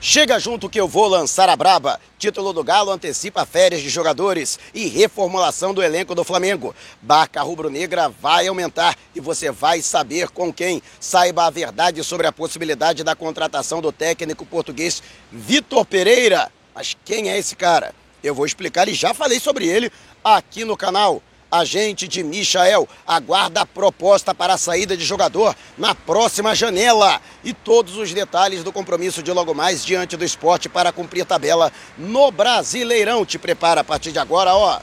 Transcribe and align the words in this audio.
Chega 0.00 0.38
junto 0.38 0.68
que 0.68 0.80
eu 0.80 0.86
vou 0.86 1.08
lançar 1.08 1.48
a 1.48 1.56
braba. 1.56 1.98
Título 2.20 2.52
do 2.52 2.62
Galo 2.62 2.92
antecipa 2.92 3.44
férias 3.44 3.82
de 3.82 3.88
jogadores 3.88 4.56
e 4.72 4.86
reformulação 4.86 5.74
do 5.74 5.82
elenco 5.82 6.14
do 6.14 6.22
Flamengo. 6.22 6.72
Barca 7.02 7.42
rubro-negra 7.42 8.08
vai 8.08 8.46
aumentar 8.46 8.96
e 9.12 9.18
você 9.18 9.50
vai 9.50 9.82
saber 9.82 10.28
com 10.28 10.52
quem. 10.52 10.80
Saiba 11.00 11.46
a 11.46 11.50
verdade 11.50 12.04
sobre 12.04 12.28
a 12.28 12.32
possibilidade 12.32 13.02
da 13.02 13.16
contratação 13.16 13.80
do 13.80 13.90
técnico 13.90 14.46
português 14.46 15.02
Vitor 15.32 15.84
Pereira. 15.84 16.48
Mas 16.72 16.96
quem 17.04 17.28
é 17.28 17.36
esse 17.36 17.56
cara? 17.56 17.92
Eu 18.22 18.36
vou 18.36 18.46
explicar 18.46 18.88
e 18.88 18.94
já 18.94 19.12
falei 19.12 19.40
sobre 19.40 19.66
ele 19.66 19.90
aqui 20.22 20.64
no 20.64 20.76
canal 20.76 21.20
agente 21.50 22.06
de 22.06 22.22
Michael, 22.22 22.88
aguarda 23.06 23.62
a 23.62 23.66
proposta 23.66 24.34
para 24.34 24.54
a 24.54 24.58
saída 24.58 24.96
de 24.96 25.04
jogador 25.04 25.56
na 25.76 25.94
próxima 25.94 26.54
janela. 26.54 27.20
E 27.42 27.52
todos 27.52 27.96
os 27.96 28.12
detalhes 28.12 28.62
do 28.62 28.72
compromisso 28.72 29.22
de 29.22 29.32
logo 29.32 29.54
mais 29.54 29.84
diante 29.84 30.16
do 30.16 30.24
esporte 30.24 30.68
para 30.68 30.92
cumprir 30.92 31.24
tabela 31.24 31.72
no 31.96 32.30
Brasileirão. 32.30 33.24
Te 33.24 33.38
prepara 33.38 33.80
a 33.80 33.84
partir 33.84 34.12
de 34.12 34.18
agora, 34.18 34.54
ó. 34.54 34.80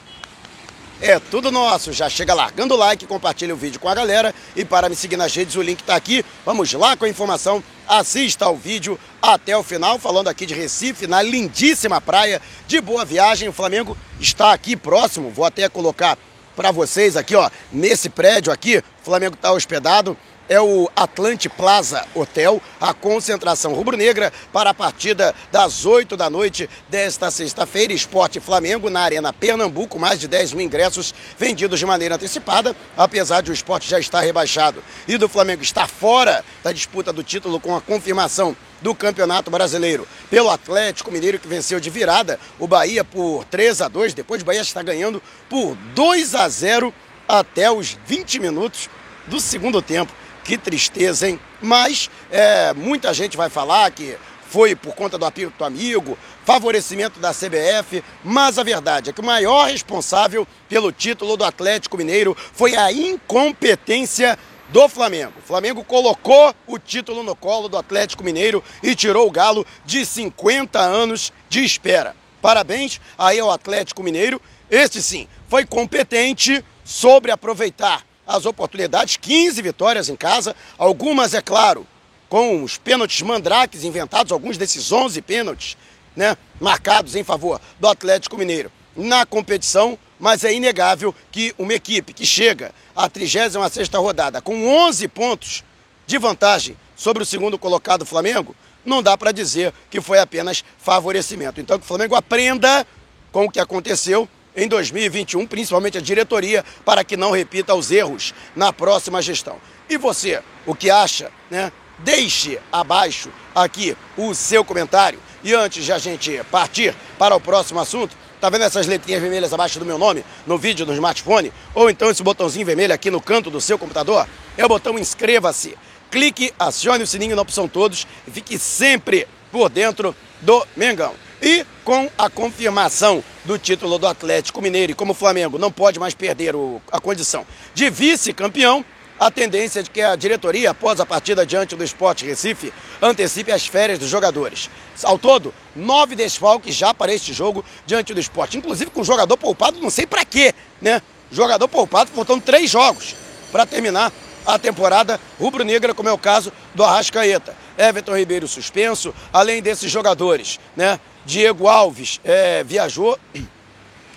É 1.02 1.20
tudo 1.20 1.52
nosso. 1.52 1.92
Já 1.92 2.10
chega 2.10 2.34
largando 2.34 2.74
o 2.74 2.78
like, 2.78 3.06
compartilha 3.06 3.54
o 3.54 3.58
vídeo 3.58 3.80
com 3.80 3.90
a 3.90 3.96
galera. 3.96 4.34
E 4.56 4.64
para 4.64 4.88
me 4.88 4.96
seguir 4.96 5.18
nas 5.18 5.36
redes, 5.36 5.56
o 5.56 5.62
link 5.62 5.82
está 5.82 5.96
aqui. 5.96 6.24
Vamos 6.46 6.72
lá 6.74 6.96
com 6.96 7.06
a 7.06 7.10
informação. 7.10 7.64
Assista 7.88 8.46
ao 8.46 8.56
vídeo 8.56 8.98
até 9.22 9.56
o 9.56 9.62
final, 9.62 10.00
falando 10.00 10.30
aqui 10.30 10.46
de 10.46 10.54
Recife, 10.54 11.06
na 11.06 11.22
lindíssima 11.22 12.00
praia 12.00 12.42
de 12.66 12.80
Boa 12.80 13.04
Viagem. 13.04 13.50
O 13.50 13.54
Flamengo 13.54 13.98
está 14.20 14.54
aqui 14.54 14.76
próximo. 14.76 15.30
Vou 15.30 15.46
até 15.46 15.68
colocar 15.68 16.18
para 16.56 16.72
vocês 16.72 17.18
aqui, 17.18 17.36
ó, 17.36 17.50
nesse 17.72 18.10
prédio 18.10 18.52
aqui, 18.52 18.78
o 18.78 18.84
Flamengo 19.04 19.36
está 19.36 19.52
hospedado 19.52 20.18
é 20.48 20.60
o 20.60 20.90
Atlante 20.96 21.50
Plaza 21.50 22.06
Hotel, 22.14 22.62
a 22.80 22.94
concentração 22.94 23.74
rubro-negra 23.74 24.32
para 24.54 24.70
a 24.70 24.74
partida 24.74 25.34
das 25.52 25.86
8 25.86 26.16
da 26.16 26.30
noite 26.30 26.70
desta 26.90 27.32
sexta-feira. 27.32 27.94
Esporte 27.94 28.40
Flamengo 28.40 28.90
na 28.90 29.02
Arena 29.02 29.34
Pernambuco, 29.34 30.00
mais 30.00 30.20
de 30.20 30.28
10 30.28 30.54
mil 30.54 30.66
ingressos 30.66 31.14
vendidos 31.38 31.80
de 31.80 31.86
maneira 31.86 32.16
antecipada, 32.16 32.76
apesar 32.96 33.42
de 33.42 33.52
o 33.52 33.54
esporte 33.54 33.90
já 33.90 34.00
estar 34.00 34.22
rebaixado 34.22 34.84
e 35.08 35.18
do 35.18 35.30
Flamengo 35.30 35.64
estar 35.64 35.88
fora 35.88 36.44
da 36.64 36.72
disputa 36.72 37.12
do 37.12 37.24
título 37.24 37.60
com 37.60 37.76
a 37.76 37.82
confirmação 37.82 38.56
do 38.82 38.94
Campeonato 38.94 39.50
Brasileiro 39.50 40.08
pelo 40.30 40.50
Atlético 40.50 41.12
Mineiro 41.12 41.40
que 41.40 41.48
venceu 41.48 41.80
de 41.80 41.90
virada 41.90 42.40
o 42.60 42.68
Bahia 42.68 43.04
por 43.04 43.44
3 43.46 43.82
a 43.82 43.88
2, 43.88 44.14
depois 44.14 44.42
o 44.42 44.46
Bahia 44.46 44.62
está 44.62 44.84
ganhando 44.84 45.22
por 45.50 45.76
2 45.96 46.36
a 46.36 46.48
0 46.48 46.94
até 47.28 47.72
os 47.72 47.98
20 48.06 48.40
minutos 48.40 48.90
do 49.28 49.40
segundo 49.40 49.82
tempo. 49.82 50.14
Que 50.46 50.60
tristeza, 50.60 51.28
hein? 51.28 51.40
Mas 51.60 52.08
é, 52.30 52.72
muita 52.76 53.12
gente 53.16 53.36
vai 53.36 53.50
falar 53.50 53.90
que 53.90 54.16
foi 54.48 54.76
por 54.76 54.94
conta 54.94 55.18
do 55.18 55.26
apito 55.26 55.64
amigo, 55.64 56.16
favorecimento 56.46 57.20
da 57.20 57.34
CBF, 57.34 58.04
mas 58.24 58.60
a 58.60 58.64
verdade 58.64 59.10
é 59.10 59.14
que 59.14 59.22
o 59.22 59.26
maior 59.26 59.68
responsável 59.68 60.48
pelo 60.70 60.92
título 60.92 61.36
do 61.36 61.44
Atlético 61.44 61.98
Mineiro 61.98 62.38
foi 62.54 62.76
a 62.76 62.92
incompetência 62.92 64.38
do 64.70 64.88
Flamengo. 64.88 65.34
O 65.40 65.48
Flamengo 65.48 65.84
colocou 65.84 66.54
o 66.68 66.78
título 66.78 67.24
no 67.24 67.36
colo 67.36 67.68
do 67.68 67.76
Atlético 67.76 68.24
Mineiro 68.24 68.64
e 68.84 68.94
tirou 68.94 69.28
o 69.28 69.32
Galo 69.32 69.66
de 69.84 70.06
50 70.06 70.80
anos 70.80 71.34
de 71.50 71.66
espera. 71.66 72.16
Parabéns 72.40 73.02
aí 73.18 73.40
ao 73.40 73.50
Atlético 73.50 74.04
Mineiro. 74.04 74.40
Este 74.70 75.02
sim 75.02 75.28
foi 75.50 75.66
competente 75.66 76.64
sobre 76.84 77.32
aproveitar 77.32 78.04
as 78.28 78.46
oportunidades, 78.46 79.18
15 79.18 79.62
vitórias 79.62 80.10
em 80.10 80.16
casa, 80.16 80.56
algumas, 80.78 81.34
é 81.34 81.42
claro, 81.42 81.86
com 82.30 82.64
os 82.64 82.78
pênaltis 82.78 83.22
mandrakes 83.22 83.84
inventados, 83.84 84.32
alguns 84.32 84.58
desses 84.58 84.92
11 84.92 85.22
pênaltis, 85.22 85.78
né, 86.16 86.38
marcados 86.60 87.16
em 87.16 87.24
favor 87.24 87.62
do 87.80 87.88
Atlético 87.88 88.38
Mineiro 88.38 88.72
na 88.96 89.26
competição, 89.26 90.00
mas 90.20 90.44
é 90.44 90.54
inegável 90.54 91.14
que 91.32 91.54
uma 91.58 91.74
equipe 91.74 92.14
que 92.14 92.26
chega 92.26 92.72
à 92.96 93.10
36ª 93.10 94.00
rodada 94.00 94.42
com 94.42 94.68
11 94.68 95.08
pontos 95.10 95.64
de 96.08 96.18
vantagem 96.18 96.78
sobre 96.96 97.22
o 97.22 97.26
segundo 97.26 97.60
colocado 97.60 98.06
Flamengo, 98.06 98.56
não 98.86 99.04
dá 99.04 99.18
para 99.18 99.32
dizer 99.32 99.74
que 99.90 100.00
foi 100.00 100.20
apenas 100.20 100.64
favorecimento. 100.78 101.60
Então 101.60 101.78
que 101.78 101.84
o 101.84 101.88
Flamengo 101.88 102.16
aprenda 102.16 102.88
com 103.32 103.46
o 103.46 103.52
que 103.52 103.60
aconteceu 103.60 104.30
em 104.56 104.68
2021, 104.68 105.46
principalmente 105.46 105.98
a 105.98 106.02
diretoria, 106.02 106.64
para 106.84 107.04
que 107.04 107.18
não 107.18 107.32
repita 107.32 107.76
os 107.76 107.92
erros 107.92 108.34
na 108.56 108.72
próxima 108.72 109.22
gestão. 109.22 109.58
E 109.90 109.98
você, 109.98 110.42
o 110.66 110.74
que 110.74 110.90
acha, 110.90 111.32
né? 111.50 111.72
Deixe 112.00 112.60
abaixo 112.72 113.30
aqui 113.54 113.96
o 114.18 114.34
seu 114.34 114.66
comentário. 114.66 115.20
E 115.44 115.54
antes 115.54 115.86
de 115.86 115.94
a 115.94 115.98
gente 115.98 116.42
partir 116.52 116.94
para 117.18 117.36
o 117.36 117.40
próximo 117.40 117.80
assunto, 117.80 118.16
tá 118.42 118.50
vendo 118.50 118.64
essas 118.64 118.88
letrinhas 118.88 119.22
vermelhas 119.22 119.54
abaixo 119.54 119.80
do 119.80 119.86
meu 119.86 119.98
nome 119.98 120.26
no 120.46 120.58
vídeo 120.58 120.86
do 120.86 120.94
smartphone? 120.94 121.54
Ou 121.74 121.90
então 121.90 122.10
esse 122.10 122.24
botãozinho 122.24 122.66
vermelho 122.66 122.94
aqui 122.94 123.10
no 123.10 123.22
canto 123.22 123.50
do 123.50 123.62
seu 123.62 123.78
computador? 123.78 124.28
É 124.58 124.66
o 124.66 124.68
botão 124.68 125.00
inscreva-se. 125.00 125.78
Clique, 126.12 126.54
acione 126.60 127.04
o 127.04 127.08
sininho 127.08 127.36
na 127.36 127.42
opção 127.42 127.68
todos 127.68 128.06
e 128.28 128.32
fique 128.32 128.58
sempre 128.60 129.28
por 129.52 129.70
dentro 129.70 130.16
do 130.42 130.66
Mengão. 130.76 131.14
E 131.46 131.64
com 131.84 132.10
a 132.18 132.28
confirmação 132.28 133.24
do 133.44 133.60
título 133.60 134.00
do 134.00 134.08
Atlético 134.08 134.64
Mineiro, 134.64 134.94
e 134.94 134.96
como 134.96 135.12
o 135.12 135.16
Flamengo 135.16 135.60
não 135.60 135.72
pode 135.72 136.00
mais 136.00 136.16
perder 136.16 136.56
o, 136.56 136.82
a 136.92 137.00
condição 137.00 137.46
de 137.72 137.88
vice-campeão, 137.88 138.84
a 139.20 139.30
tendência 139.30 139.82
é 139.82 139.84
de 139.84 139.92
que 139.92 140.02
a 140.02 140.16
diretoria, 140.16 140.72
após 140.72 141.00
a 141.00 141.06
partida 141.06 141.46
diante 141.46 141.76
do 141.76 141.84
Esporte 141.84 142.26
Recife, 142.26 142.74
antecipe 143.00 143.52
as 143.52 143.68
férias 143.68 144.00
dos 144.00 144.10
jogadores. 144.10 144.72
Ao 145.04 145.20
todo, 145.20 145.54
nove 145.76 146.16
desfalques 146.16 146.74
já 146.74 146.96
para 146.96 147.14
este 147.14 147.32
jogo 147.32 147.64
diante 147.86 148.12
do 148.12 148.20
esporte. 148.20 148.58
Inclusive 148.58 148.90
com 148.90 149.04
jogador 149.04 149.38
poupado, 149.38 149.80
não 149.80 149.92
sei 149.92 150.08
para 150.08 150.26
quê, 150.26 150.52
né? 150.82 151.00
Jogador 151.32 151.68
poupado, 151.68 152.10
faltando 152.10 152.42
três 152.42 152.72
jogos 152.72 153.16
para 153.52 153.68
terminar 153.68 154.12
a 154.48 154.58
temporada 154.58 155.20
rubro-negra, 155.40 155.94
como 155.94 156.10
é 156.10 156.12
o 156.12 156.18
caso 156.18 156.52
do 156.74 156.84
Arrascaeta. 156.84 157.56
Everton 157.78 158.18
Ribeiro 158.18 158.48
suspenso, 158.48 159.14
além 159.32 159.62
desses 159.62 159.92
jogadores, 159.92 160.60
né? 160.76 161.00
Diego 161.26 161.68
Alves 161.68 162.20
é, 162.24 162.64
viajou, 162.64 163.18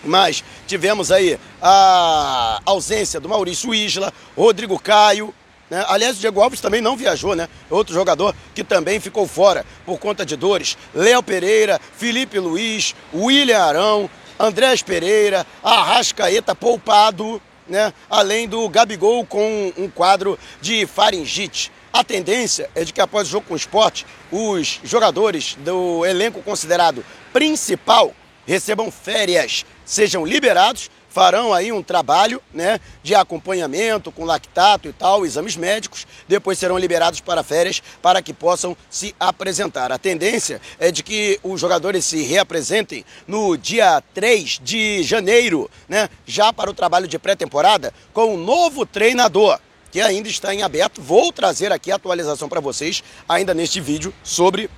mas 0.04 0.44
tivemos 0.66 1.10
aí 1.10 1.38
a 1.60 2.60
ausência 2.64 3.18
do 3.18 3.28
Maurício 3.28 3.74
Isla, 3.74 4.12
Rodrigo 4.36 4.78
Caio. 4.78 5.34
Né? 5.70 5.84
Aliás, 5.88 6.16
o 6.16 6.20
Diego 6.20 6.40
Alves 6.40 6.60
também 6.60 6.80
não 6.80 6.96
viajou, 6.96 7.34
né? 7.34 7.48
Outro 7.68 7.94
jogador 7.94 8.34
que 8.54 8.64
também 8.64 9.00
ficou 9.00 9.26
fora 9.26 9.66
por 9.84 9.98
conta 9.98 10.24
de 10.24 10.36
dores. 10.36 10.78
Léo 10.94 11.22
Pereira, 11.22 11.80
Felipe 11.96 12.38
Luiz, 12.38 12.94
William 13.12 13.60
Arão, 13.60 14.10
Andrés 14.38 14.82
Pereira, 14.82 15.46
Arrascaeta 15.62 16.54
poupado, 16.54 17.40
né? 17.66 17.92
Além 18.08 18.48
do 18.48 18.68
Gabigol 18.68 19.26
com 19.26 19.72
um 19.76 19.88
quadro 19.88 20.38
de 20.60 20.86
faringite. 20.86 21.70
A 21.92 22.04
tendência 22.04 22.70
é 22.74 22.84
de 22.84 22.92
que 22.92 23.00
após 23.00 23.28
o 23.28 23.30
jogo 23.30 23.46
com 23.46 23.54
o 23.54 23.56
esporte, 23.56 24.06
os 24.30 24.80
jogadores 24.84 25.56
do 25.60 26.04
elenco 26.04 26.42
considerado 26.42 27.04
principal 27.32 28.14
recebam 28.46 28.90
férias, 28.90 29.64
sejam 29.84 30.24
liberados, 30.24 30.90
farão 31.08 31.52
aí 31.52 31.72
um 31.72 31.82
trabalho 31.82 32.40
né, 32.52 32.78
de 33.02 33.14
acompanhamento 33.14 34.12
com 34.12 34.24
lactato 34.24 34.88
e 34.88 34.92
tal, 34.92 35.26
exames 35.26 35.56
médicos, 35.56 36.06
depois 36.28 36.58
serão 36.58 36.78
liberados 36.78 37.20
para 37.20 37.42
férias 37.42 37.82
para 38.00 38.22
que 38.22 38.32
possam 38.32 38.76
se 38.88 39.14
apresentar. 39.18 39.90
A 39.90 39.98
tendência 39.98 40.60
é 40.78 40.92
de 40.92 41.02
que 41.02 41.40
os 41.42 41.60
jogadores 41.60 42.04
se 42.04 42.22
reapresentem 42.22 43.04
no 43.26 43.56
dia 43.56 44.02
3 44.14 44.60
de 44.62 45.02
janeiro, 45.02 45.70
né, 45.88 46.08
já 46.26 46.52
para 46.52 46.70
o 46.70 46.74
trabalho 46.74 47.08
de 47.08 47.18
pré-temporada, 47.18 47.92
com 48.12 48.34
um 48.34 48.36
novo 48.36 48.86
treinador 48.86 49.58
que 49.90 50.00
ainda 50.00 50.28
está 50.28 50.54
em 50.54 50.62
aberto. 50.62 51.00
Vou 51.00 51.32
trazer 51.32 51.72
aqui 51.72 51.90
a 51.90 51.96
atualização 51.96 52.48
para 52.48 52.60
vocês, 52.60 53.02
ainda 53.28 53.54
neste 53.54 53.80
vídeo, 53.80 54.14
sobre 54.22 54.70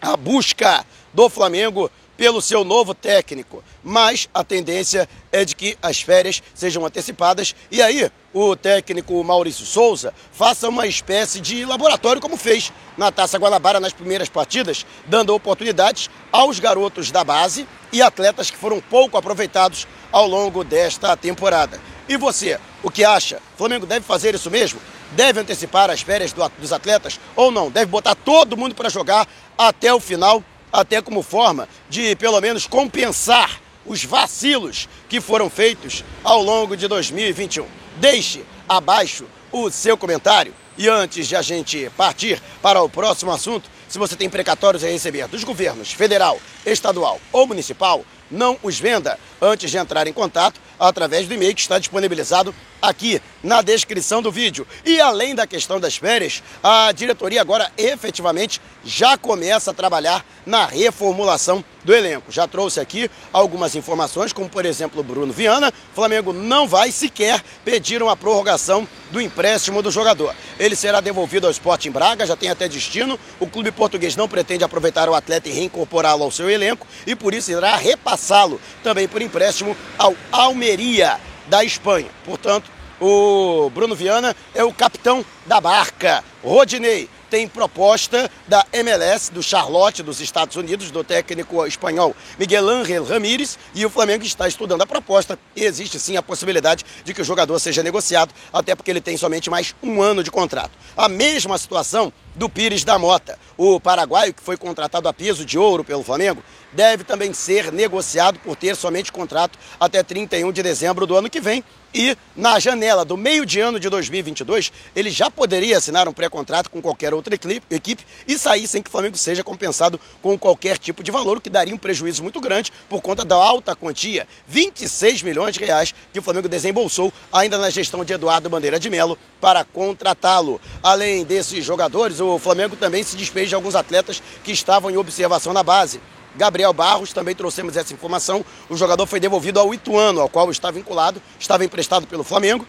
a 0.00 0.16
busca 0.16 0.84
do 1.12 1.28
Flamengo 1.28 1.90
pelo 2.20 2.42
seu 2.42 2.64
novo 2.64 2.94
técnico. 2.94 3.64
Mas 3.82 4.28
a 4.34 4.44
tendência 4.44 5.08
é 5.32 5.42
de 5.42 5.56
que 5.56 5.78
as 5.80 6.02
férias 6.02 6.42
sejam 6.54 6.84
antecipadas 6.84 7.54
e 7.70 7.80
aí 7.80 8.10
o 8.34 8.54
técnico 8.54 9.24
Maurício 9.24 9.64
Souza 9.64 10.12
faça 10.30 10.68
uma 10.68 10.86
espécie 10.86 11.40
de 11.40 11.64
laboratório 11.64 12.20
como 12.20 12.36
fez 12.36 12.72
na 12.96 13.10
Taça 13.10 13.38
Guanabara 13.38 13.80
nas 13.80 13.94
primeiras 13.94 14.28
partidas, 14.28 14.84
dando 15.06 15.34
oportunidades 15.34 16.10
aos 16.30 16.60
garotos 16.60 17.10
da 17.10 17.24
base 17.24 17.66
e 17.90 18.02
atletas 18.02 18.50
que 18.50 18.56
foram 18.58 18.82
pouco 18.82 19.16
aproveitados 19.16 19.88
ao 20.12 20.26
longo 20.26 20.62
desta 20.62 21.16
temporada. 21.16 21.80
E 22.10 22.16
você, 22.16 22.58
o 22.82 22.90
que 22.90 23.04
acha? 23.04 23.36
O 23.54 23.56
Flamengo 23.56 23.86
deve 23.86 24.04
fazer 24.04 24.34
isso 24.34 24.50
mesmo? 24.50 24.80
Deve 25.12 25.38
antecipar 25.38 25.88
as 25.90 26.00
férias 26.00 26.32
do, 26.32 26.42
dos 26.58 26.72
atletas 26.72 27.20
ou 27.36 27.52
não? 27.52 27.70
Deve 27.70 27.86
botar 27.86 28.16
todo 28.16 28.56
mundo 28.56 28.74
para 28.74 28.88
jogar 28.88 29.28
até 29.56 29.94
o 29.94 30.00
final, 30.00 30.42
até 30.72 31.00
como 31.00 31.22
forma 31.22 31.68
de 31.88 32.16
pelo 32.16 32.40
menos 32.40 32.66
compensar 32.66 33.60
os 33.86 34.04
vacilos 34.04 34.88
que 35.08 35.20
foram 35.20 35.48
feitos 35.48 36.02
ao 36.24 36.42
longo 36.42 36.76
de 36.76 36.88
2021. 36.88 37.64
Deixe 37.98 38.44
abaixo 38.68 39.24
o 39.52 39.70
seu 39.70 39.96
comentário 39.96 40.52
e 40.76 40.88
antes 40.88 41.28
de 41.28 41.36
a 41.36 41.42
gente 41.42 41.88
partir 41.96 42.42
para 42.60 42.82
o 42.82 42.88
próximo 42.88 43.30
assunto, 43.30 43.70
Se 43.90 43.98
você 43.98 44.14
tem 44.14 44.30
precatórios 44.30 44.84
a 44.84 44.86
receber 44.86 45.26
dos 45.26 45.42
governos 45.42 45.90
federal, 45.92 46.40
estadual 46.64 47.20
ou 47.32 47.44
municipal, 47.44 48.04
não 48.30 48.56
os 48.62 48.78
venda 48.78 49.18
antes 49.42 49.68
de 49.68 49.76
entrar 49.76 50.06
em 50.06 50.12
contato 50.12 50.60
através 50.78 51.26
do 51.26 51.34
e-mail 51.34 51.52
que 51.52 51.60
está 51.60 51.76
disponibilizado 51.76 52.54
aqui 52.80 53.20
na 53.42 53.62
descrição 53.62 54.22
do 54.22 54.30
vídeo. 54.30 54.64
E 54.86 55.00
além 55.00 55.34
da 55.34 55.44
questão 55.44 55.80
das 55.80 55.96
férias, 55.96 56.40
a 56.62 56.92
diretoria 56.92 57.40
agora 57.40 57.68
efetivamente 57.76 58.60
já 58.84 59.18
começa 59.18 59.72
a 59.72 59.74
trabalhar 59.74 60.24
na 60.46 60.66
reformulação 60.66 61.64
do 61.84 61.94
elenco. 61.94 62.30
Já 62.30 62.46
trouxe 62.46 62.80
aqui 62.80 63.10
algumas 63.32 63.74
informações, 63.74 64.32
como 64.32 64.48
por 64.48 64.64
exemplo 64.64 65.00
o 65.00 65.04
Bruno 65.04 65.32
Viana. 65.32 65.72
O 65.92 65.94
Flamengo 65.94 66.32
não 66.32 66.66
vai 66.66 66.92
sequer 66.92 67.42
pedir 67.64 68.02
uma 68.02 68.16
prorrogação 68.16 68.86
do 69.10 69.20
empréstimo 69.20 69.82
do 69.82 69.90
jogador. 69.90 70.34
Ele 70.58 70.76
será 70.76 71.00
devolvido 71.00 71.46
ao 71.46 71.50
Sporting 71.50 71.90
Braga, 71.90 72.26
já 72.26 72.36
tem 72.36 72.50
até 72.50 72.68
destino. 72.68 73.18
O 73.38 73.46
clube 73.46 73.70
português 73.70 74.16
não 74.16 74.28
pretende 74.28 74.64
aproveitar 74.64 75.08
o 75.08 75.14
atleta 75.14 75.48
e 75.48 75.52
reincorporá-lo 75.52 76.24
ao 76.24 76.30
seu 76.30 76.48
elenco 76.48 76.86
e 77.06 77.14
por 77.14 77.34
isso 77.34 77.50
irá 77.50 77.76
repassá-lo 77.76 78.60
também 78.82 79.08
por 79.08 79.22
empréstimo 79.22 79.76
ao 79.98 80.14
Almeria 80.30 81.18
da 81.48 81.64
Espanha. 81.64 82.08
Portanto, 82.24 82.70
o 83.00 83.70
Bruno 83.70 83.94
Viana 83.94 84.36
é 84.54 84.62
o 84.62 84.72
capitão 84.72 85.24
da 85.46 85.60
barca. 85.60 86.22
Rodinei 86.44 87.08
tem 87.30 87.46
proposta 87.46 88.28
da 88.48 88.66
MLS, 88.72 89.32
do 89.32 89.42
Charlotte, 89.42 90.02
dos 90.02 90.20
Estados 90.20 90.56
Unidos, 90.56 90.90
do 90.90 91.04
técnico 91.04 91.64
espanhol 91.64 92.14
Miguel 92.38 92.68
Ángel 92.68 93.04
Ramírez, 93.04 93.56
e 93.72 93.86
o 93.86 93.90
Flamengo 93.90 94.24
está 94.24 94.48
estudando 94.48 94.82
a 94.82 94.86
proposta. 94.86 95.38
E 95.54 95.64
existe 95.64 95.98
sim 96.00 96.16
a 96.16 96.22
possibilidade 96.22 96.84
de 97.04 97.14
que 97.14 97.22
o 97.22 97.24
jogador 97.24 97.58
seja 97.60 97.82
negociado, 97.82 98.34
até 98.52 98.74
porque 98.74 98.90
ele 98.90 99.00
tem 99.00 99.16
somente 99.16 99.48
mais 99.48 99.74
um 99.82 100.02
ano 100.02 100.24
de 100.24 100.30
contrato. 100.30 100.72
A 100.96 101.08
mesma 101.08 101.56
situação 101.56 102.12
do 102.34 102.48
Pires 102.48 102.84
da 102.84 102.98
Mota. 102.98 103.38
O 103.56 103.80
paraguaio, 103.80 104.34
que 104.34 104.42
foi 104.42 104.56
contratado 104.56 105.08
a 105.08 105.12
peso 105.12 105.44
de 105.44 105.58
ouro 105.58 105.84
pelo 105.84 106.02
Flamengo, 106.02 106.42
deve 106.72 107.04
também 107.04 107.32
ser 107.32 107.72
negociado 107.72 108.38
por 108.38 108.56
ter 108.56 108.76
somente 108.76 109.10
contrato 109.10 109.58
até 109.78 110.02
31 110.02 110.52
de 110.52 110.62
dezembro 110.62 111.06
do 111.06 111.16
ano 111.16 111.28
que 111.28 111.40
vem. 111.40 111.64
E 111.92 112.16
na 112.36 112.60
janela 112.60 113.04
do 113.04 113.16
meio 113.16 113.44
de 113.44 113.58
ano 113.58 113.80
de 113.80 113.88
2022, 113.88 114.72
ele 114.94 115.10
já 115.10 115.28
poderia 115.28 115.76
assinar 115.76 116.06
um 116.06 116.12
pré-contrato 116.12 116.70
com 116.70 116.80
qualquer 116.80 117.12
outra 117.12 117.34
equipe 117.34 118.06
e 118.28 118.38
sair 118.38 118.68
sem 118.68 118.80
que 118.80 118.88
o 118.88 118.92
Flamengo 118.92 119.18
seja 119.18 119.42
compensado 119.42 119.98
com 120.22 120.38
qualquer 120.38 120.78
tipo 120.78 121.02
de 121.02 121.10
valor, 121.10 121.38
o 121.38 121.40
que 121.40 121.50
daria 121.50 121.74
um 121.74 121.78
prejuízo 121.78 122.22
muito 122.22 122.40
grande 122.40 122.72
por 122.88 123.02
conta 123.02 123.24
da 123.24 123.34
alta 123.34 123.74
quantia, 123.74 124.28
26 124.46 125.24
milhões 125.24 125.52
de 125.52 125.64
reais, 125.64 125.92
que 126.12 126.20
o 126.20 126.22
Flamengo 126.22 126.48
desembolsou 126.48 127.12
ainda 127.32 127.58
na 127.58 127.70
gestão 127.70 128.04
de 128.04 128.12
Eduardo 128.12 128.48
Bandeira 128.48 128.78
de 128.78 128.88
Melo 128.88 129.18
para 129.40 129.64
contratá-lo. 129.64 130.60
Além 130.80 131.24
desses 131.24 131.64
jogadores, 131.64 132.20
o 132.20 132.29
Flamengo 132.38 132.76
também 132.76 133.02
se 133.02 133.16
despede 133.16 133.48
de 133.48 133.54
alguns 133.54 133.74
atletas 133.74 134.22
que 134.44 134.52
estavam 134.52 134.90
em 134.90 134.96
observação 134.96 135.52
na 135.52 135.62
base. 135.62 136.00
Gabriel 136.36 136.72
Barros, 136.72 137.12
também 137.12 137.34
trouxemos 137.34 137.76
essa 137.76 137.92
informação. 137.92 138.44
O 138.68 138.76
jogador 138.76 139.06
foi 139.06 139.18
devolvido 139.18 139.58
ao 139.58 139.74
Ituano, 139.74 140.20
ao 140.20 140.28
qual 140.28 140.50
está 140.50 140.70
vinculado, 140.70 141.20
estava 141.38 141.64
emprestado 141.64 142.06
pelo 142.06 142.22
Flamengo. 142.22 142.66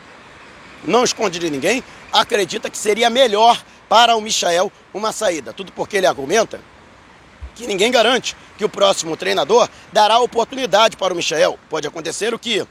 não 0.85 1.02
esconde 1.02 1.40
de 1.40 1.50
ninguém, 1.50 1.83
acredita 2.12 2.71
que 2.71 2.78
seria 2.78 3.11
melhor 3.11 3.61
para 3.88 4.14
o 4.14 4.21
Michael 4.21 4.71
uma 4.95 5.11
saída. 5.11 5.52
Tudo 5.52 5.73
porque 5.73 5.97
ele 5.97 6.07
argumenta 6.07 6.61
que 7.57 7.66
ninguém 7.66 7.90
garante 7.90 8.37
que 8.57 8.64
o 8.64 8.69
próximo 8.69 9.16
treinador 9.16 9.69
dará 9.92 10.21
oportunidade 10.21 10.97
para 10.97 11.12
o 11.12 11.16
Michael. 11.16 11.59
Pode 11.69 11.88
acontecer 11.88 12.33
o 12.33 12.38
que 12.38 12.64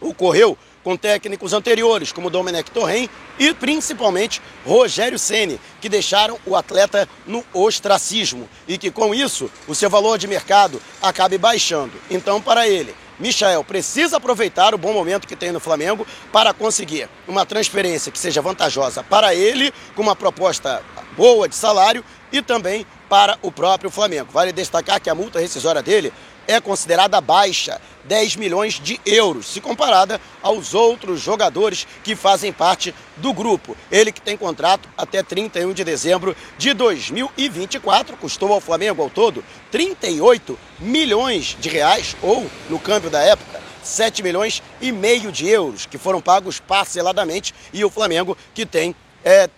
ocorreu 0.00 0.56
com 0.84 0.96
técnicos 0.96 1.54
anteriores, 1.54 2.12
como 2.12 2.30
Domenech 2.30 2.70
Torren 2.70 3.08
e 3.38 3.52
principalmente 3.54 4.40
Rogério 4.64 5.18
Ceni, 5.18 5.58
que 5.80 5.88
deixaram 5.88 6.38
o 6.46 6.54
atleta 6.54 7.08
no 7.26 7.42
ostracismo 7.54 8.48
e 8.68 8.76
que 8.76 8.90
com 8.90 9.14
isso 9.14 9.50
o 9.66 9.74
seu 9.74 9.88
valor 9.88 10.18
de 10.18 10.28
mercado 10.28 10.80
acabe 11.02 11.38
baixando. 11.38 11.92
Então, 12.10 12.40
para 12.40 12.68
ele, 12.68 12.94
Michael 13.18 13.64
precisa 13.64 14.18
aproveitar 14.18 14.74
o 14.74 14.78
bom 14.78 14.92
momento 14.92 15.26
que 15.26 15.36
tem 15.36 15.52
no 15.52 15.60
Flamengo 15.60 16.06
para 16.30 16.52
conseguir 16.52 17.08
uma 17.26 17.46
transferência 17.46 18.12
que 18.12 18.18
seja 18.18 18.42
vantajosa 18.42 19.02
para 19.02 19.34
ele, 19.34 19.72
com 19.96 20.02
uma 20.02 20.16
proposta 20.16 20.82
boa 21.16 21.48
de 21.48 21.54
salário 21.54 22.04
e 22.32 22.42
também 22.42 22.84
para 23.08 23.38
o 23.40 23.52
próprio 23.52 23.90
Flamengo. 23.90 24.30
Vale 24.32 24.52
destacar 24.52 25.00
que 25.00 25.08
a 25.08 25.14
multa 25.14 25.38
rescisória 25.38 25.82
dele 25.82 26.12
é 26.46 26.60
considerada 26.60 27.20
baixa, 27.20 27.80
10 28.04 28.36
milhões 28.36 28.74
de 28.74 29.00
euros, 29.04 29.46
se 29.46 29.60
comparada 29.60 30.20
aos 30.42 30.74
outros 30.74 31.20
jogadores 31.20 31.86
que 32.02 32.14
fazem 32.14 32.52
parte 32.52 32.94
do 33.16 33.32
grupo. 33.32 33.76
Ele 33.90 34.12
que 34.12 34.20
tem 34.20 34.36
contrato 34.36 34.88
até 34.96 35.22
31 35.22 35.72
de 35.72 35.84
dezembro 35.84 36.36
de 36.58 36.74
2024, 36.74 38.16
custou 38.16 38.52
ao 38.52 38.60
Flamengo 38.60 39.02
ao 39.02 39.10
todo 39.10 39.44
38 39.70 40.58
milhões 40.78 41.56
de 41.58 41.68
reais, 41.68 42.16
ou 42.22 42.48
no 42.68 42.78
câmbio 42.78 43.10
da 43.10 43.20
época, 43.22 43.60
7 43.82 44.22
milhões 44.22 44.62
e 44.80 44.90
meio 44.92 45.30
de 45.30 45.48
euros, 45.48 45.86
que 45.86 45.98
foram 45.98 46.20
pagos 46.20 46.60
parceladamente, 46.60 47.54
e 47.72 47.84
o 47.84 47.90
Flamengo 47.90 48.36
que 48.54 48.66
tem 48.66 48.94
é, 49.24 49.48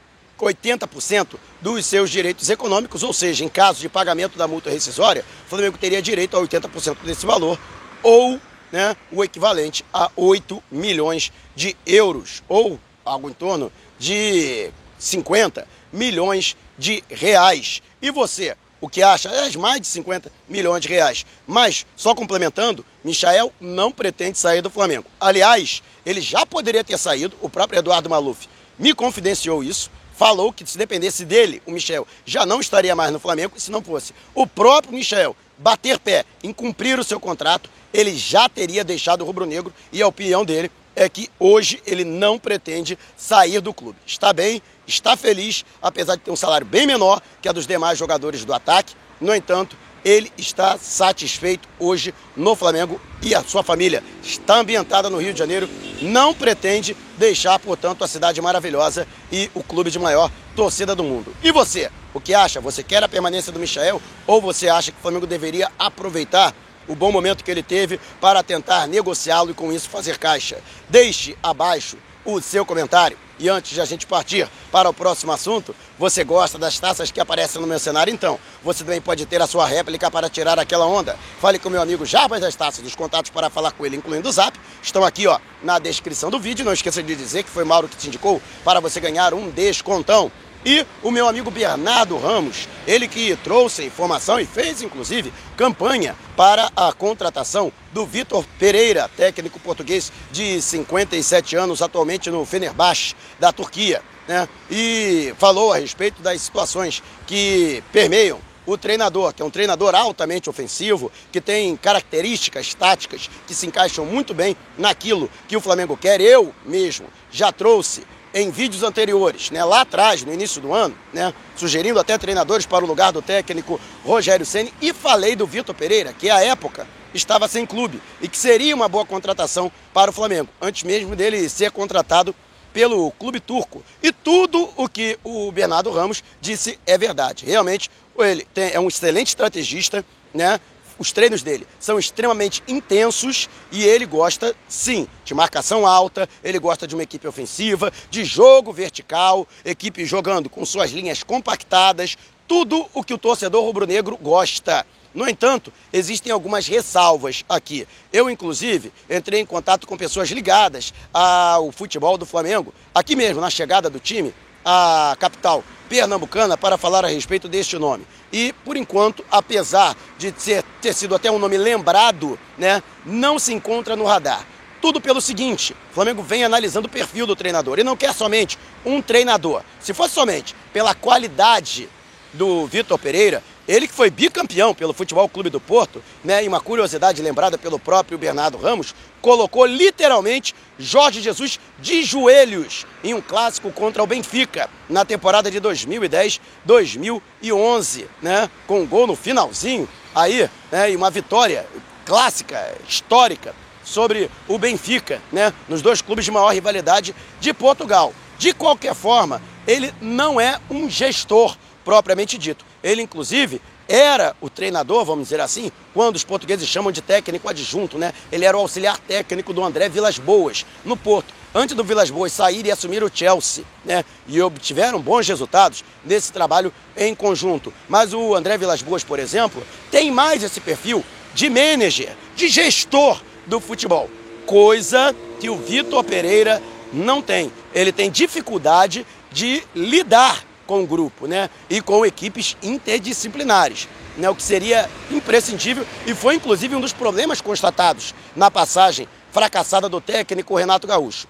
80% 0.45 1.37
dos 1.61 1.87
seus 1.87 2.11
direitos 2.11 2.51
econômicos, 2.51 3.03
ou 3.03 3.13
seja, 3.13 3.45
em 3.45 3.49
caso 3.49 3.81
de 3.81 3.89
pagamento 3.89 4.37
da 4.37 4.47
multa 4.47 4.71
rescisória, 4.71 5.25
o 5.47 5.49
Flamengo 5.49 5.79
teria 5.79 6.03
direito 6.03 6.37
a 6.37 6.41
80% 6.41 6.99
desse 7.05 7.25
valor, 7.25 7.59
ou 8.03 8.41
né, 8.71 8.97
o 9.11 9.25
equivalente 9.25 9.85
a 9.93 10.11
8 10.17 10.63
milhões 10.71 11.33
de 11.55 11.77
euros, 11.87 12.43
ou 12.49 12.79
algo 13.05 13.31
em 13.31 13.33
torno 13.33 13.73
de 13.99 14.71
50 14.99 15.67
milhões 15.93 16.57
de 16.79 17.03
reais. 17.09 17.83
E 18.03 18.11
você, 18.11 18.57
o 18.81 18.89
que 18.89 19.03
acha 19.03 19.29
é 19.29 19.57
mais 19.57 19.81
de 19.81 19.87
50 19.87 20.31
milhões 20.49 20.83
de 20.83 20.89
reais. 20.89 21.25
Mas, 21.47 21.87
só 21.97 22.15
complementando, 22.15 22.85
Michael 23.03 23.53
não 23.61 23.91
pretende 23.91 24.39
sair 24.39 24.61
do 24.61 24.71
Flamengo. 24.71 25.07
Aliás, 25.19 25.83
ele 26.05 26.21
já 26.21 26.45
poderia 26.45 26.85
ter 26.85 26.99
saído, 26.99 27.37
o 27.41 27.49
próprio 27.49 27.79
Eduardo 27.79 28.11
Maluf 28.11 28.49
me 28.79 28.93
confidenciou 28.95 29.65
isso, 29.65 29.91
falou 30.17 30.53
que 30.53 30.67
se 30.67 30.79
dependesse 30.79 31.25
dele, 31.25 31.63
o 31.67 31.71
Michel 31.71 32.07
já 32.25 32.47
não 32.47 32.61
estaria 32.61 32.97
mais 32.97 33.13
no 33.13 33.21
Flamengo, 33.21 33.61
se 33.61 33.71
não 33.71 33.83
fosse 33.83 34.15
o 34.35 34.47
próprio 34.47 34.95
Michel 34.95 35.37
bater 35.59 35.99
pé 35.99 36.25
em 36.43 36.53
cumprir 36.53 36.99
o 36.99 37.05
seu 37.05 37.21
contrato, 37.21 37.71
ele 37.93 38.17
já 38.17 38.49
teria 38.49 38.83
deixado 38.83 39.23
o 39.23 39.25
rubro-negro 39.25 39.73
e 39.93 40.03
a 40.03 40.07
opinião 40.07 40.45
dele 40.45 40.71
é 40.95 41.09
que 41.09 41.29
hoje 41.39 41.83
ele 41.87 42.05
não 42.05 42.39
pretende 42.39 42.99
sair 43.17 43.61
do 43.61 43.73
clube. 43.73 43.99
Está 44.07 44.33
bem, 44.33 44.63
está 44.87 45.17
feliz, 45.17 45.65
apesar 45.83 46.17
de 46.17 46.23
ter 46.23 46.31
um 46.31 46.37
salário 46.37 46.67
bem 46.67 46.87
menor 46.87 47.21
que 47.43 47.49
a 47.49 47.53
dos 47.53 47.67
demais 47.67 47.99
jogadores 47.99 48.45
do 48.45 48.55
ataque. 48.55 48.95
No 49.21 49.35
entanto, 49.35 49.77
ele 50.05 50.33
está 50.39 50.79
satisfeito 50.79 51.69
hoje 51.79 52.15
no 52.37 52.55
Flamengo 52.55 53.01
e 53.23 53.35
a 53.35 53.43
sua 53.43 53.63
família 53.63 54.03
está 54.23 54.59
ambientada 54.59 55.11
no 55.11 55.19
Rio 55.19 55.33
de 55.33 55.39
Janeiro, 55.39 55.69
não 56.01 56.35
pretende 56.35 56.97
deixar, 57.19 57.59
portanto, 57.59 58.05
a 58.05 58.09
cidade 58.09 58.41
maravilhosa 58.41 59.07
e 59.33 59.51
o 59.55 59.63
clube 59.63 59.91
de 59.91 59.99
maior 59.99 60.31
torcida 60.55 60.95
do 60.95 61.03
mundo. 61.03 61.35
E 61.43 61.51
você? 61.51 61.91
O 62.15 62.21
que 62.21 62.35
acha? 62.35 62.61
Você 62.61 62.83
quer 62.83 63.03
a 63.03 63.09
permanência 63.09 63.53
do 63.53 63.59
Michael 63.59 64.01
ou 64.27 64.41
você 64.41 64.69
acha 64.69 64.93
que 64.93 64.99
o 64.99 65.03
Flamengo 65.03 65.27
deveria 65.27 65.71
aproveitar 65.79 66.55
o 66.89 66.95
bom 66.95 67.11
momento 67.11 67.43
que 67.45 67.51
ele 67.51 67.63
teve 67.63 68.01
para 68.21 68.43
tentar 68.43 68.87
negociá-lo 68.87 69.51
e 69.51 69.55
com 69.55 69.73
isso 69.73 69.89
fazer 69.89 70.19
caixa. 70.19 70.59
Deixe 70.89 71.37
abaixo 71.43 71.97
o 72.25 72.41
seu 72.41 72.65
comentário. 72.65 73.19
E 73.39 73.49
antes 73.49 73.73
de 73.73 73.81
a 73.81 73.85
gente 73.85 74.07
partir 74.07 74.49
para 74.77 74.91
o 74.91 74.93
próximo 74.93 75.33
assunto, 75.33 75.75
você 75.99 76.23
gosta 76.23 76.59
das 76.59 76.79
taças 76.79 77.11
que 77.11 77.19
aparecem 77.19 77.59
no 77.63 77.67
meu 77.67 77.79
cenário? 77.79 78.13
Então, 78.13 78.39
você 78.63 78.85
também 78.85 79.01
pode 79.01 79.25
ter 79.25 79.41
a 79.41 79.47
sua 79.47 79.67
réplica 79.67 80.11
para 80.11 80.29
tirar 80.29 80.59
aquela 80.59 80.85
onda. 80.85 81.19
Fale 81.41 81.59
com 81.59 81.71
meu 81.71 81.81
amigo 81.81 82.05
Jarbas 82.05 82.43
das 82.43 82.55
Taças, 82.55 82.85
os 82.85 82.95
contatos 82.95 83.31
para 83.31 83.49
falar 83.49 83.73
com 83.73 83.87
ele, 83.87 83.97
incluindo 83.97 84.29
o 84.29 84.33
zap, 84.33 84.61
estão 84.83 85.03
aqui 85.03 85.27
ó, 85.27 85.39
na 85.63 85.79
descrição 85.79 86.29
do 86.29 86.39
vídeo. 86.39 86.63
Não 86.63 86.75
esqueça 86.75 87.03
de 87.03 87.17
dizer 87.17 87.43
que 87.43 87.49
foi 87.49 87.65
Mauro 87.65 87.89
que 87.89 87.97
te 87.97 88.07
indicou 88.07 88.39
para 88.63 88.79
você 88.79 89.01
ganhar 89.01 89.33
um 89.33 89.49
descontão. 89.49 90.31
E 90.63 90.85
o 91.03 91.11
meu 91.11 91.27
amigo 91.27 91.51
Bernardo 91.51 92.19
Ramos, 92.19 92.69
ele 92.87 93.09
que 93.09 93.35
trouxe 93.37 93.83
informação 93.83 94.39
e 94.39 94.45
fez 94.45 94.83
inclusive 94.83 95.33
campanha 95.57 96.15
para 96.37 96.71
a 96.77 96.93
contratação 96.93 97.73
do 97.95 98.05
Vitor 98.05 98.45
Pereira, 98.59 99.09
técnico 99.17 99.59
português 99.59 100.13
de 100.31 100.61
57 100.61 101.57
anos, 101.57 101.81
atualmente 101.81 102.31
no 102.31 102.45
Fenerbahçe 102.45 103.15
da 103.41 103.51
Turquia. 103.53 104.03
Né? 104.27 104.49
E 104.71 105.35
falou 105.39 105.73
a 105.73 105.79
respeito 105.79 106.21
das 106.23 106.41
situações 106.41 107.03
que 107.27 107.83
permeiam 107.93 108.41
o 108.67 108.77
treinador, 108.77 109.33
que 109.33 109.41
é 109.41 109.45
um 109.45 109.51
treinador 109.51 109.95
altamente 109.95 110.51
ofensivo, 110.51 111.11
que 111.31 111.41
tem 111.41 111.77
características 111.77 112.75
táticas 112.75 113.31
que 113.47 113.55
se 113.55 113.67
encaixam 113.67 114.05
muito 114.05 114.35
bem 114.35 114.57
naquilo 114.77 115.31
que 115.47 115.57
o 115.57 115.61
Flamengo 115.61 115.97
quer. 115.97 116.21
Eu 116.21 116.53
mesmo 116.65 117.07
já 117.31 117.53
trouxe 117.53 118.03
em 118.35 118.51
vídeos 118.51 118.83
anteriores, 118.83 119.51
né, 119.51 119.65
lá 119.65 119.81
atrás, 119.81 120.23
no 120.23 120.35
início 120.35 120.61
do 120.61 120.75
ano, 120.75 120.95
né, 121.11 121.33
sugerindo 121.57 121.99
até 121.99 122.19
treinadores 122.19 122.67
para 122.67 122.85
o 122.85 122.87
lugar 122.87 123.11
do 123.11 123.23
técnico 123.23 123.81
Rogério 124.05 124.45
Ceni 124.45 124.75
e 124.83 124.93
falei 124.93 125.35
do 125.35 125.47
Vitor 125.47 125.75
Pereira, 125.75 126.13
que 126.13 126.29
à 126.29 126.43
época 126.43 126.87
estava 127.15 127.49
sem 127.49 127.65
clube 127.65 127.99
e 128.21 128.29
que 128.29 128.37
seria 128.37 128.75
uma 128.75 128.89
boa 128.89 129.07
contratação 129.07 129.73
para 129.95 130.11
o 130.11 130.13
Flamengo, 130.13 130.51
antes 130.61 130.83
mesmo 130.83 131.17
dele 131.17 131.49
ser 131.49 131.71
contratado 131.71 132.35
pelo 132.77 133.11
clube 133.13 133.41
turco. 133.41 133.83
E 134.03 134.13
tudo 134.13 134.69
o 134.77 134.87
que 134.87 135.19
o 135.25 135.51
Bernardo 135.51 135.91
Ramos 135.91 136.23
disse 136.43 136.79
é 136.85 136.99
verdade. 136.99 137.47
Realmente, 137.47 137.91
ele 138.19 138.47
tem, 138.53 138.71
é 138.71 138.79
um 138.79 138.87
excelente 138.87 139.29
estrategista, 139.29 140.05
né? 140.35 140.61
Os 140.99 141.11
treinos 141.11 141.43
dele 141.43 141.67
são 141.81 141.99
extremamente 141.99 142.63
intensos 142.69 143.49
e 143.73 143.83
ele 143.83 144.05
gosta, 144.05 144.55
sim, 144.69 145.09
de 145.25 145.33
marcação 145.33 145.87
alta, 145.87 146.29
ele 146.45 146.59
gosta 146.59 146.87
de 146.87 146.95
uma 146.95 147.03
equipe 147.03 147.27
ofensiva, 147.27 147.91
de 148.11 148.27
jogo 148.27 148.75
vertical, 148.75 149.49
equipe 149.65 150.05
jogando 150.05 150.51
com 150.51 150.63
suas 150.67 150.91
linhas 150.91 151.23
compactadas, 151.23 152.15
tudo 152.47 152.87
o 152.93 153.03
que 153.03 153.15
o 153.15 153.19
torcedor 153.19 153.65
rubro-negro 153.65 154.19
gosta. 154.19 154.85
No 155.17 155.27
entanto, 155.27 155.73
existem 155.91 156.31
algumas 156.31 156.67
ressalvas 156.67 157.43
aqui. 157.49 157.89
Eu, 158.13 158.29
inclusive, 158.29 158.93
entrei 159.09 159.41
em 159.41 159.47
contato 159.47 159.87
com 159.87 159.97
pessoas 159.97 160.29
ligadas 160.29 160.93
ao 161.11 161.73
futebol 161.73 162.19
do 162.19 162.27
Flamengo, 162.27 162.75
aqui 162.95 163.17
mesmo, 163.17 163.41
na 163.41 163.49
chegada 163.49 163.89
do 163.89 163.99
time 163.99 164.35
à 164.63 165.17
capital 165.19 165.65
pernambucana, 165.89 166.59
para 166.59 166.77
falar 166.77 167.03
a 167.03 167.09
respeito 167.09 167.49
deste 167.49 167.79
nome. 167.79 168.07
E, 168.31 168.53
por 168.63 168.77
enquanto, 168.77 169.25
apesar 169.31 169.97
de 170.19 170.35
ser, 170.37 170.63
ter 170.83 170.93
sido 170.93 171.15
até 171.15 171.31
um 171.31 171.39
nome 171.39 171.57
lembrado, 171.57 172.39
né, 172.59 172.83
não 173.07 173.39
se 173.39 173.55
encontra 173.55 173.97
no 173.97 174.05
radar. 174.05 174.45
Tudo 174.83 175.01
pelo 175.01 175.23
seguinte: 175.23 175.75
o 175.93 175.95
Flamengo 175.95 176.23
vem 176.23 176.45
analisando 176.45 176.89
o 176.89 176.91
perfil 176.91 177.27
do 177.27 177.35
treinador 177.35 177.79
e 177.79 177.85
não 177.85 177.97
quer 177.97 178.13
somente 178.13 178.59
um 178.85 179.01
treinador. 179.01 179.63
Se 179.81 179.95
fosse 179.95 180.13
somente 180.13 180.55
pela 180.75 180.95
qualidade 180.95 181.89
do 182.35 182.67
Vitor 182.67 182.99
Pereira, 182.99 183.43
ele 183.69 183.89
que 183.89 183.95
foi 183.95 184.11
bicampeão 184.11 184.75
pelo 184.75 184.93
Futebol 184.93 185.29
Clube 185.29 185.51
do 185.51 185.61
Porto, 185.61 186.03
né, 186.25 186.43
e 186.45 186.49
uma 186.49 186.61
curiosidade 186.61 187.23
lembrada 187.23 187.57
pelo 187.59 187.79
próprio 187.79 188.19
Bernardo 188.19 188.59
Ramos, 188.59 188.95
colocou 189.21 189.67
literalmente 189.67 190.55
Jorge 190.79 191.21
Jesus 191.21 191.59
de 191.79 192.03
joelhos 192.05 192.87
em 193.03 193.15
um 193.15 193.21
clássico 193.21 193.73
contra 193.73 194.01
o 194.03 194.07
Benfica 194.07 194.71
na 194.89 195.05
temporada 195.05 195.51
de 195.51 195.61
2010-2011, 195.61 198.07
né, 198.23 198.49
com 198.67 198.81
um 198.81 198.87
gol 198.87 199.07
no 199.07 199.17
finalzinho 199.17 199.87
aí, 200.15 200.49
né, 200.71 200.93
e 200.93 200.97
uma 200.97 201.11
vitória 201.11 201.67
clássica, 202.05 202.75
histórica 202.89 203.55
sobre 203.83 204.31
o 204.49 204.59
Benfica, 204.59 205.21
né, 205.33 205.53
nos 205.69 205.83
dois 205.83 206.01
clubes 206.01 206.25
de 206.25 206.31
maior 206.31 206.53
rivalidade 206.53 207.15
de 207.41 207.53
Portugal. 207.53 208.15
De 208.39 208.53
qualquer 208.53 208.95
forma, 208.95 209.43
ele 209.67 209.93
não 210.01 210.41
é 210.41 210.61
um 210.71 210.89
gestor 210.89 211.57
propriamente 211.85 212.37
dito. 212.37 212.65
Ele, 212.87 213.03
inclusive, 213.03 213.61
era 213.89 214.37
o 214.41 214.49
treinador, 214.49 215.05
vamos 215.05 215.25
dizer 215.25 215.41
assim, 215.41 215.73
quando 215.93 216.15
os 216.15 216.23
portugueses 216.23 216.69
chamam 216.69 216.93
de 216.93 217.03
técnico 217.03 217.49
adjunto, 217.49 217.99
né? 217.99 218.13
Ele 218.31 218.45
era 218.45 218.57
o 218.57 218.61
auxiliar 218.61 218.97
técnico 218.97 219.53
do 219.53 219.65
André 219.65 219.89
Vilas 219.89 220.21
Boas, 220.21 220.65
no 220.85 220.97
Porto. 220.97 221.35
Antes 221.53 221.75
do 221.75 221.83
Vilas 221.83 222.11
Boas 222.11 222.33
sair 222.33 222.65
e 222.65 222.71
assumir 222.71 223.03
o 223.03 223.11
Chelsea, 223.13 223.65
né? 223.85 224.05
E 224.29 224.41
obtiveram 224.41 225.01
bons 225.01 225.27
resultados 225.27 225.83
nesse 226.05 226.33
trabalho 226.33 226.73
em 226.97 227.13
conjunto. 227.13 227.75
Mas 227.89 228.15
o 228.15 228.37
André 228.37 228.57
Vilas 228.57 228.83
Boas, 228.83 229.03
por 229.03 229.19
exemplo, 229.19 229.67
tem 229.91 230.13
mais 230.13 230.45
esse 230.45 230.61
perfil 230.61 231.05
de 231.35 231.51
manager, 231.51 232.15
de 232.37 232.47
gestor 232.47 233.21
do 233.49 233.59
futebol. 233.59 234.09
Coisa 234.47 235.13
que 235.41 235.51
o 235.51 235.57
Vitor 235.57 236.05
Pereira 236.05 236.63
não 236.93 237.21
tem. 237.21 237.51
Ele 237.75 237.91
tem 237.91 238.13
dificuldade 238.13 239.05
de 239.33 239.65
lidar 239.75 240.46
com 240.67 240.83
o 240.83 240.87
grupo, 240.87 241.27
né? 241.27 241.49
E 241.71 241.81
com 241.81 242.05
equipes 242.05 242.57
interdisciplinares, 242.63 243.89
né? 244.17 244.29
O 244.29 244.35
que 244.35 244.43
seria 244.43 244.91
imprescindível 245.11 245.87
e 246.07 246.15
foi 246.15 246.35
inclusive 246.35 246.75
um 246.75 246.81
dos 246.81 246.93
problemas 246.93 247.41
constatados 247.41 248.15
na 248.35 248.51
passagem 248.51 249.09
fracassada 249.31 249.89
do 249.89 250.01
técnico 250.01 250.57
Renato 250.57 250.87
Gaúcho. 250.87 251.29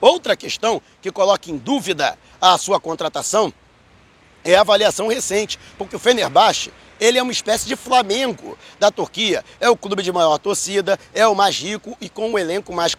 Outra 0.00 0.34
questão 0.34 0.80
que 1.02 1.12
coloca 1.12 1.50
em 1.50 1.56
dúvida 1.56 2.18
a 2.40 2.56
sua 2.56 2.80
contratação 2.80 3.52
é 4.42 4.54
a 4.54 4.62
avaliação 4.62 5.08
recente, 5.08 5.58
porque 5.76 5.94
o 5.94 5.98
Fenerbahçe 5.98 6.72
ele 7.00 7.18
é 7.18 7.22
uma 7.22 7.32
espécie 7.32 7.66
de 7.66 7.74
Flamengo 7.74 8.58
da 8.78 8.90
Turquia. 8.90 9.42
É 9.58 9.70
o 9.70 9.76
clube 9.76 10.02
de 10.02 10.12
maior 10.12 10.38
torcida, 10.38 10.98
é 11.14 11.26
o 11.26 11.34
mais 11.34 11.58
rico 11.58 11.96
e 12.00 12.08
com 12.10 12.28
o 12.28 12.32
um 12.32 12.38
elenco 12.38 12.72
mais 12.74 12.94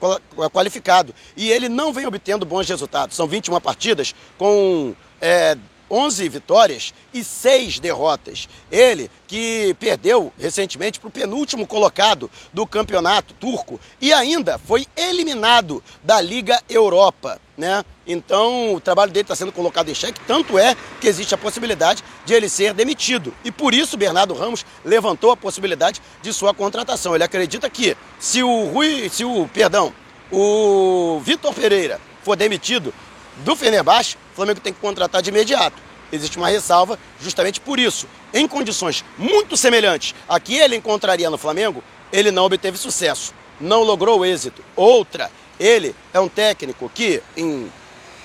qualificado. 0.51 1.13
E 1.38 1.51
ele 1.51 1.70
não 1.70 1.93
vem 1.93 2.08
obtendo 2.08 2.46
bons 2.46 2.67
resultados. 2.67 3.15
São 3.15 3.27
21 3.27 3.60
partidas 3.62 4.15
com 4.38 4.96
é, 5.22 5.56
11 5.92 6.30
vitórias 6.30 6.94
e 7.13 7.24
6 7.24 7.80
derrotas. 7.80 8.48
Ele 8.72 9.12
que 9.28 9.75
perdeu 9.80 10.32
recentemente 10.40 11.00
para 11.00 11.10
o 11.10 11.12
penúltimo 11.12 11.68
colocado 11.68 12.32
do 12.54 12.66
campeonato 12.66 13.34
turco 13.34 13.80
e 14.00 14.13
ainda 14.13 14.58
foi 14.58 14.88
eliminado 14.96 15.84
da 16.01 16.22
Liga 16.22 16.62
Europa. 16.70 17.40
Né? 17.58 17.84
Então 18.08 18.74
o 18.74 18.80
trabalho 18.80 19.12
dele 19.12 19.24
está 19.24 19.36
sendo 19.36 19.51
colocado 19.51 19.90
em 19.90 19.94
xeque, 19.94 20.20
tanto 20.25 20.58
é 20.58 20.75
que 21.00 21.08
existe 21.08 21.36
a 21.36 21.38
possibilidade 21.38 22.04
de 22.25 22.34
ele 22.34 22.50
ser 22.50 22.74
demitido. 22.74 23.34
E 23.44 23.51
por 23.51 23.74
isso 23.74 23.98
Bernardo 23.98 24.34
Ramos 24.34 24.66
levantou 24.84 25.32
a 25.32 25.38
possibilidade 25.38 26.01
de 26.22 26.34
sua 26.34 26.54
contratação. 26.54 27.13
Ele 27.13 27.24
acredita 27.24 27.70
que 27.70 27.96
se 28.18 28.42
o 28.42 28.66
Rui, 28.66 29.10
se 29.10 29.24
o, 29.24 29.48
perdão, 29.54 29.94
o 30.32 31.22
Vitor 31.24 31.54
Pereira 31.54 32.00
for 32.24 32.36
demitido, 32.36 32.94
do 33.38 33.56
Fenerbahçe, 33.56 34.18
o 34.34 34.36
Flamengo 34.36 34.60
tem 34.60 34.74
que 34.74 34.80
contratar 34.80 35.22
de 35.22 35.30
imediato. 35.30 35.82
Existe 36.12 36.38
uma 36.38 36.50
ressalva 36.50 37.00
justamente 37.22 37.60
por 37.60 37.80
isso. 37.80 38.08
Em 38.34 38.48
condições 38.48 39.04
muito 39.18 39.56
semelhantes 39.56 40.14
a 40.28 40.40
que 40.40 40.56
ele 40.56 40.76
encontraria 40.76 41.30
no 41.30 41.38
Flamengo, 41.38 41.84
ele 42.12 42.32
não 42.32 42.46
obteve 42.46 42.78
sucesso, 42.78 43.34
não 43.60 43.84
logrou 43.84 44.26
êxito. 44.26 44.64
Outra, 44.76 45.32
ele 45.60 45.96
é 46.14 46.20
um 46.20 46.28
técnico 46.28 46.92
que, 46.94 47.22
em 47.38 47.72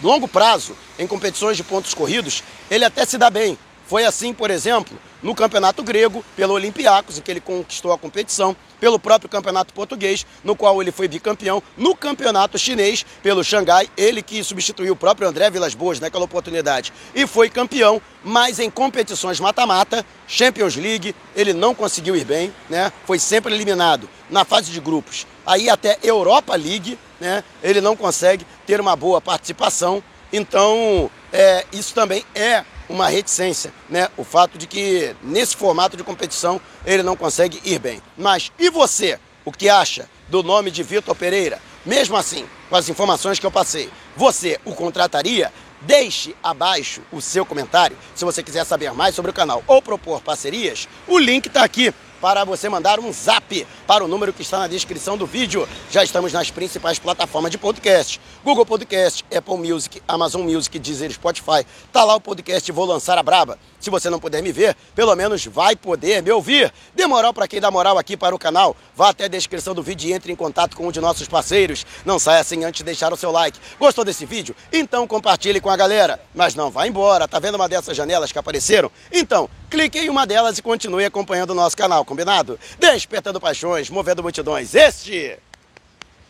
longo 0.03 0.27
prazo, 0.27 0.77
em 0.99 1.07
competições 1.07 1.57
de 1.57 1.63
pontos 1.63 1.95
corridos, 1.95 2.43
ele 2.71 2.85
até 2.85 3.05
se 3.05 3.17
dá 3.17 3.31
bem. 3.31 3.57
Foi 3.87 4.05
assim, 4.05 4.35
por 4.35 4.51
exemplo, 4.51 4.99
no 5.23 5.33
campeonato 5.33 5.83
grego, 5.83 6.25
pelo 6.35 6.55
Olympiacos, 6.55 7.19
em 7.19 7.21
que 7.23 7.31
ele 7.31 7.41
conquistou 7.41 7.93
a 7.93 7.99
competição, 7.99 8.57
pelo 8.81 8.99
próprio 8.99 9.31
campeonato 9.31 9.73
português, 9.73 10.27
no 10.43 10.57
qual 10.57 10.83
ele 10.83 10.91
foi 10.91 11.07
bicampeão, 11.07 11.63
no 11.77 11.95
campeonato 11.95 12.59
chinês, 12.59 13.07
pelo 13.23 13.45
Xangai, 13.45 13.89
ele 13.97 14.23
que 14.23 14.43
substituiu 14.43 14.93
o 14.93 14.97
próprio 14.97 15.29
André 15.29 15.51
Vilas 15.51 15.75
Boas 15.75 16.01
naquela 16.01 16.25
oportunidade 16.25 16.93
e 17.15 17.27
foi 17.27 17.49
campeão, 17.49 18.03
mas 18.25 18.59
em 18.59 18.69
competições 18.69 19.39
mata-mata, 19.39 20.05
Champions 20.27 20.75
League, 20.75 21.15
ele 21.35 21.53
não 21.53 21.75
conseguiu 21.75 22.17
ir 22.17 22.25
bem, 22.25 22.53
né? 22.69 22.93
Foi 23.07 23.21
sempre 23.21 23.55
eliminado 23.55 24.09
na 24.29 24.45
fase 24.45 24.73
de 24.73 24.81
grupos. 24.81 25.27
Aí 25.47 25.71
até 25.71 25.97
Europa 26.03 26.57
League, 26.57 26.99
né? 27.21 27.45
Ele 27.63 27.81
não 27.81 27.95
consegue 27.95 28.45
ter 28.67 28.81
uma 28.81 28.97
boa 28.97 29.21
participação. 29.21 30.03
Então, 30.33 31.09
é, 31.33 31.65
isso 31.73 31.95
também 31.95 32.25
é 32.35 32.65
uma 32.89 33.09
reticência, 33.09 33.73
né? 33.89 34.09
O 34.17 34.25
fato 34.25 34.59
de 34.59 34.67
que 34.67 35.15
nesse 35.23 35.57
formato 35.57 35.97
de 35.97 36.05
competição 36.05 36.61
ele 36.85 37.03
não 37.03 37.17
consegue 37.17 37.61
ir 37.65 37.79
bem. 37.79 38.03
Mas 38.17 38.53
e 38.59 38.71
você? 38.71 39.19
O 39.45 39.53
que 39.53 39.69
acha 39.69 40.09
do 40.29 40.43
nome 40.43 40.71
de 40.71 40.83
Vitor 40.83 41.15
Pereira? 41.15 41.61
Mesmo 41.85 42.17
assim, 42.17 42.45
com 42.69 42.77
as 42.77 42.89
informações 42.89 43.39
que 43.39 43.47
eu 43.47 43.51
passei, 43.51 43.89
você 44.17 44.59
o 44.65 44.75
contrataria? 44.75 45.53
Deixe 45.83 46.35
abaixo 46.43 47.03
o 47.13 47.21
seu 47.21 47.45
comentário. 47.45 47.97
Se 48.15 48.25
você 48.25 48.43
quiser 48.43 48.65
saber 48.65 48.93
mais 48.93 49.15
sobre 49.15 49.31
o 49.31 49.35
canal 49.35 49.63
ou 49.67 49.81
propor 49.81 50.21
parcerias, 50.21 50.89
o 51.07 51.19
link 51.19 51.47
está 51.47 51.63
aqui 51.63 51.95
para 52.21 52.45
você 52.45 52.69
mandar 52.69 52.99
um 52.99 53.13
zap 53.13 53.67
para 53.87 54.05
o 54.05 54.09
número 54.09 54.33
que 54.33 54.43
está 54.43 54.59
na 54.59 54.67
descrição 54.67 55.17
do 55.17 55.27
vídeo. 55.27 55.69
Já 55.91 56.03
estamos 56.03 56.33
nas 56.33 56.51
principais 56.51 56.99
plataformas 56.99 57.51
de 57.51 57.59
podcast: 57.59 58.21
Google 58.45 58.67
Podcast, 58.67 59.25
Apple 59.35 59.57
Music, 59.57 60.03
Amazon 60.07 60.43
Music, 60.43 60.79
Deezer, 60.79 61.13
Spotify. 61.13 61.67
Tá 61.93 62.05
lá 62.05 62.15
o 62.15 62.21
podcast 62.21 62.71
Vou 62.73 62.85
Lançar 62.85 63.19
a 63.19 63.23
Braba. 63.23 63.59
Se 63.79 63.91
você 63.91 64.11
não 64.11 64.19
puder 64.19 64.43
me 64.43 64.53
ver, 64.53 64.77
pelo 64.95 65.15
menos 65.15 65.47
vai 65.47 65.77
poder 65.77 66.23
me 66.23 66.31
ouvir. 66.31 66.73
Dê 66.95 67.07
moral 67.07 67.33
para 67.33 67.47
quem 67.47 67.61
dá 67.61 67.71
moral 67.71 67.99
aqui 67.99 68.17
para 68.17 68.35
o 68.35 68.39
canal. 68.39 68.77
Vá 68.95 69.11
até 69.11 69.25
a 69.25 69.29
descrição 69.29 69.75
do 69.75 69.83
vídeo 69.83 70.09
e 70.09 70.13
entre 70.13 70.33
em 70.33 70.37
contato 70.37 70.77
com 70.77 70.89
um 70.89 70.93
de 70.93 71.01
nossos 71.01 71.29
parceiros. 71.29 71.87
Não 72.05 72.19
saia 72.19 72.43
sem 72.43 72.65
antes 72.65 72.83
deixar 72.83 73.13
o 73.13 73.17
seu 73.17 73.31
like. 73.31 73.59
Gostou 73.79 74.05
desse 74.05 74.27
vídeo? 74.27 74.57
Então 74.73 75.07
compartilhe 75.07 75.61
com 75.61 75.71
a 75.71 75.77
galera. 75.77 76.21
Mas 76.35 76.55
não 76.55 76.71
vá 76.71 76.87
embora. 76.87 77.29
Tá 77.29 77.39
vendo 77.39 77.55
uma 77.55 77.69
dessas 77.69 77.97
janelas 77.97 78.33
que 78.33 78.39
apareceram? 78.39 78.91
Então, 79.13 79.49
clique 79.77 79.99
em 79.99 80.09
uma 80.09 80.27
delas 80.27 80.57
e 80.57 80.63
continue 80.63 81.05
acompanhando 81.05 81.51
o 81.51 81.55
nosso 81.55 81.77
canal, 81.77 82.03
combinado? 82.03 82.59
Despertando 82.79 83.39
paixões, 83.39 83.91
movendo 83.91 84.23
multidões. 84.23 84.75
Este 84.75 85.37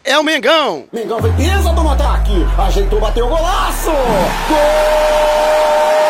é 0.02 0.18
o 0.18 0.24
Mengão. 0.24 0.88
Mengão 0.92 1.20
vem 1.20 1.32
pesa 1.36 1.72
do 1.72 1.88
ataque. 1.88 2.32
Ajeitou, 2.58 2.98
bateu 2.98 3.28
golaço. 3.28 3.90
Gol! 4.48 6.05